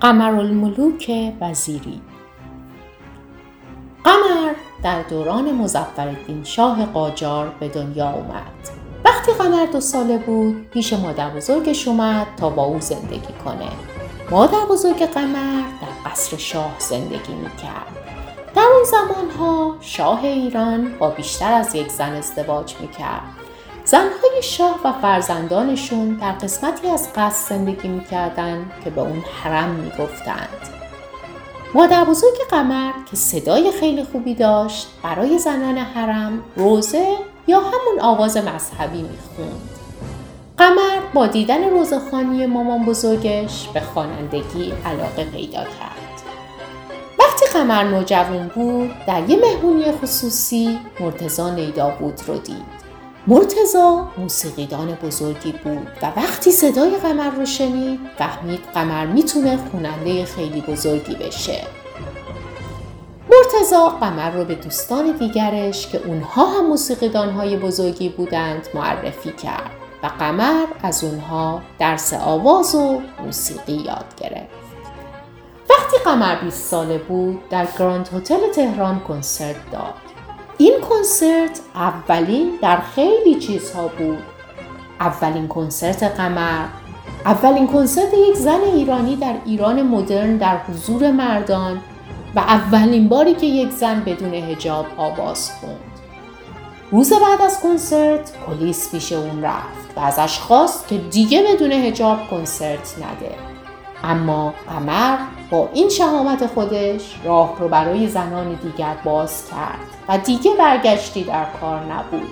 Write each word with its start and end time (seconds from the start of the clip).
قمرالملوک 0.00 1.32
وزیری. 1.40 2.00
قمر 4.04 4.54
در 4.82 5.02
دوران 5.02 5.52
مزفرالدین 5.52 6.44
شاه 6.44 6.86
قاجار 6.86 7.52
به 7.60 7.68
دنیا 7.68 8.10
اومد. 8.10 8.68
وقتی 9.04 9.32
قمر 9.32 9.66
دو 9.66 9.80
ساله 9.80 10.18
بود 10.18 10.66
پیش 10.70 10.92
مادر 10.92 11.30
بزرگش 11.30 11.88
اومد 11.88 12.26
تا 12.36 12.50
با 12.50 12.64
او 12.64 12.80
زندگی 12.80 13.32
کنه. 13.44 13.68
مادر 14.30 14.66
بزرگ 14.70 15.06
قمر 15.06 15.62
در 15.62 16.10
قصر 16.10 16.36
شاه 16.36 16.74
زندگی 16.78 17.34
می‌کرد. 17.34 17.96
در 18.54 18.62
اون 18.74 18.84
زمان 18.84 19.30
ها 19.38 19.76
شاه 19.80 20.24
ایران 20.24 20.98
با 20.98 21.10
بیشتر 21.10 21.52
از 21.52 21.74
یک 21.74 21.88
زن 21.88 22.12
ازدواج 22.12 22.74
می‌کرد. 22.80 23.37
زنهای 23.90 24.42
شاه 24.42 24.80
و 24.84 24.92
فرزندانشون 24.92 26.14
در 26.14 26.32
قسمتی 26.32 26.88
از 26.88 27.08
قصر 27.14 27.48
زندگی 27.48 27.88
می‌کردند 27.88 28.72
که 28.84 28.90
به 28.90 29.00
اون 29.00 29.24
حرم 29.42 29.70
می‌گفتند. 29.70 30.48
مادر 31.74 32.04
بزرگ 32.04 32.34
قمر 32.50 32.92
که 33.10 33.16
صدای 33.16 33.72
خیلی 33.80 34.04
خوبی 34.04 34.34
داشت 34.34 34.88
برای 35.02 35.38
زنان 35.38 35.78
حرم 35.78 36.42
روزه 36.56 37.16
یا 37.46 37.58
همون 37.58 38.00
آواز 38.00 38.36
مذهبی 38.36 39.02
می‌خوند. 39.02 39.70
قمر 40.58 41.00
با 41.14 41.26
دیدن 41.26 41.70
روزخانی 41.70 42.46
مامان 42.46 42.84
بزرگش 42.84 43.68
به 43.74 43.80
خوانندگی 43.80 44.72
علاقه 44.84 45.24
پیدا 45.24 45.62
کرد. 45.64 46.22
وقتی 47.18 47.46
قمر 47.52 47.82
نوجوان 47.82 48.48
بود 48.48 48.90
در 49.06 49.30
یه 49.30 49.36
مهمونی 49.36 49.92
خصوصی 49.92 50.78
مرتزا 51.00 51.50
نیدابود 51.50 52.20
رو 52.26 52.38
دید. 52.38 52.87
مرتزا 53.28 54.08
موسیقیدان 54.18 54.94
بزرگی 54.94 55.52
بود 55.52 55.88
و 56.02 56.06
وقتی 56.16 56.50
صدای 56.50 56.96
قمر 56.96 57.30
رو 57.30 57.46
شنید 57.46 58.00
فهمید 58.18 58.60
قمر 58.74 59.06
می‌تونه 59.06 59.58
خوننده 59.70 60.24
خیلی 60.24 60.60
بزرگی 60.60 61.14
بشه 61.14 61.62
مرتزا 63.30 63.88
قمر 63.88 64.30
رو 64.30 64.44
به 64.44 64.54
دوستان 64.54 65.12
دیگرش 65.12 65.88
که 65.88 66.06
اونها 66.06 66.46
هم 66.46 66.66
موسیقیدان 66.66 67.30
های 67.30 67.56
بزرگی 67.56 68.08
بودند 68.08 68.68
معرفی 68.74 69.32
کرد 69.32 69.70
و 70.02 70.06
قمر 70.06 70.64
از 70.82 71.04
اونها 71.04 71.60
درس 71.78 72.14
آواز 72.14 72.74
و 72.74 73.00
موسیقی 73.24 73.72
یاد 73.72 74.14
گرفت. 74.16 74.58
وقتی 75.70 75.96
قمر 76.04 76.34
20 76.34 76.66
ساله 76.70 76.98
بود 76.98 77.48
در 77.50 77.68
گراند 77.78 78.08
هتل 78.14 78.52
تهران 78.54 79.00
کنسرت 79.00 79.70
داد. 79.72 80.07
این 80.58 80.80
کنسرت 80.80 81.60
اولین 81.74 82.50
در 82.62 82.80
خیلی 82.80 83.34
چیزها 83.34 83.88
بود. 83.88 84.18
اولین 85.00 85.48
کنسرت 85.48 86.02
قمر 86.02 86.64
اولین 87.24 87.66
کنسرت 87.66 88.14
یک 88.28 88.36
زن 88.36 88.60
ایرانی 88.74 89.16
در 89.16 89.34
ایران 89.44 89.82
مدرن 89.82 90.36
در 90.36 90.56
حضور 90.56 91.10
مردان 91.10 91.80
و 92.34 92.38
اولین 92.38 93.08
باری 93.08 93.34
که 93.34 93.46
یک 93.46 93.70
زن 93.70 94.02
بدون 94.06 94.34
هجاب 94.34 94.86
آواز 94.96 95.50
خوند. 95.50 95.80
روز 96.90 97.12
بعد 97.12 97.42
از 97.42 97.60
کنسرت 97.60 98.32
پلیس 98.46 98.90
پیش 98.90 99.12
اون 99.12 99.42
رفت 99.42 99.96
و 99.96 100.00
ازش 100.00 100.38
خواست 100.38 100.88
که 100.88 100.98
دیگه 100.98 101.42
بدون 101.42 101.72
هجاب 101.72 102.18
کنسرت 102.30 102.94
نده. 102.98 103.57
اما 104.04 104.54
قمر 104.68 105.18
با 105.50 105.68
این 105.74 105.88
شهامت 105.88 106.46
خودش 106.46 107.16
راه 107.24 107.56
رو 107.58 107.68
برای 107.68 108.08
زنان 108.08 108.54
دیگر 108.54 108.96
باز 109.04 109.50
کرد 109.50 109.78
و 110.08 110.18
دیگه 110.18 110.50
برگشتی 110.58 111.24
در 111.24 111.46
کار 111.60 111.80
نبود. 111.80 112.30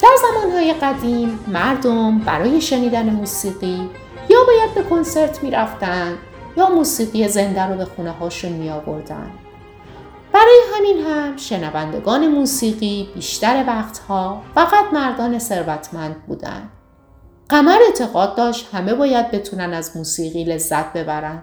در 0.00 0.16
زمانهای 0.22 0.72
قدیم 0.72 1.38
مردم 1.46 2.18
برای 2.18 2.60
شنیدن 2.60 3.10
موسیقی 3.10 3.90
یا 4.28 4.38
باید 4.46 4.74
به 4.74 4.82
کنسرت 4.82 5.42
می 5.42 5.50
رفتن 5.50 6.18
یا 6.56 6.68
موسیقی 6.68 7.28
زنده 7.28 7.62
رو 7.62 7.76
به 7.76 7.84
خونه 7.84 8.10
هاشون 8.10 8.52
می 8.52 8.70
آوردن. 8.70 9.30
برای 10.32 10.60
همین 10.74 11.06
هم 11.06 11.36
شنوندگان 11.36 12.28
موسیقی 12.28 13.08
بیشتر 13.14 13.64
وقتها 13.66 14.42
فقط 14.54 14.92
مردان 14.92 15.38
ثروتمند 15.38 16.26
بودند. 16.26 16.70
قمر 17.48 17.78
اعتقاد 17.86 18.36
داشت 18.36 18.68
همه 18.74 18.94
باید 18.94 19.30
بتونن 19.30 19.74
از 19.74 19.96
موسیقی 19.96 20.44
لذت 20.44 20.92
ببرن. 20.92 21.42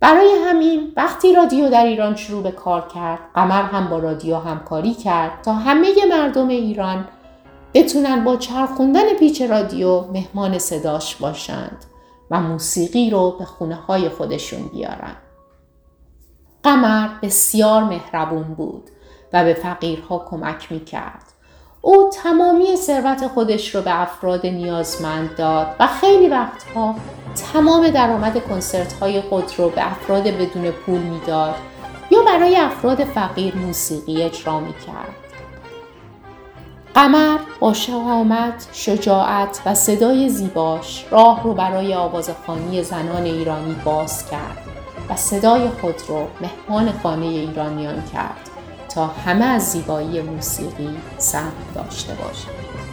برای 0.00 0.28
همین 0.44 0.92
وقتی 0.96 1.34
رادیو 1.34 1.70
در 1.70 1.84
ایران 1.84 2.16
شروع 2.16 2.42
به 2.42 2.50
کار 2.50 2.88
کرد 2.94 3.18
قمر 3.34 3.62
هم 3.62 3.88
با 3.88 3.98
رادیو 3.98 4.36
همکاری 4.36 4.94
کرد 4.94 5.42
تا 5.42 5.52
همه 5.52 5.94
مردم 6.10 6.48
ایران 6.48 7.08
بتونن 7.74 8.24
با 8.24 8.36
چرخوندن 8.36 9.14
پیچ 9.18 9.42
رادیو 9.42 10.00
مهمان 10.00 10.58
صداش 10.58 11.16
باشند 11.16 11.84
و 12.30 12.40
موسیقی 12.40 13.10
رو 13.10 13.36
به 13.38 13.44
خونه 13.44 13.74
های 13.74 14.08
خودشون 14.08 14.62
بیارن. 14.62 15.16
قمر 16.62 17.08
بسیار 17.22 17.84
مهربون 17.84 18.54
بود 18.54 18.90
و 19.32 19.44
به 19.44 19.54
فقیرها 19.54 20.26
کمک 20.30 20.72
می 20.72 20.84
کرد. 20.84 21.22
او 21.82 22.10
تمامی 22.22 22.76
ثروت 22.76 23.26
خودش 23.26 23.74
رو 23.74 23.82
به 23.82 24.00
افراد 24.02 24.46
نیازمند 24.46 25.36
داد 25.36 25.66
و 25.80 25.86
خیلی 25.86 26.28
وقتها 26.28 26.94
تمام 27.52 27.90
درآمد 27.90 28.44
کنسرت 28.48 28.92
های 28.92 29.20
خود 29.20 29.52
رو 29.58 29.68
به 29.68 29.90
افراد 29.90 30.22
بدون 30.22 30.70
پول 30.70 30.98
می‌داد 30.98 31.54
یا 32.10 32.22
برای 32.22 32.56
افراد 32.56 33.04
فقیر 33.04 33.56
موسیقی 33.56 34.22
اجرا 34.22 34.60
می 34.60 34.72
کرد. 34.72 35.14
قمر 36.94 37.38
با 37.60 37.72
شهامت، 37.72 38.68
شجاعت 38.72 39.62
و 39.66 39.74
صدای 39.74 40.28
زیباش 40.28 41.06
راه 41.10 41.42
رو 41.42 41.54
برای 41.54 41.94
آوازخانی 41.94 42.82
زنان 42.82 43.22
ایرانی 43.22 43.76
باز 43.84 44.30
کرد 44.30 44.58
و 45.10 45.16
صدای 45.16 45.68
خود 45.68 45.94
رو 46.08 46.26
مهمان 46.40 46.92
خانه 47.02 47.26
ایرانیان 47.26 48.02
کرد 48.12 48.49
تا 48.94 49.06
همه 49.06 49.44
از 49.44 49.62
زیبایی 49.62 50.22
موسیقی 50.22 50.96
سهم 51.18 51.52
داشته 51.74 52.14
باشند. 52.14 52.89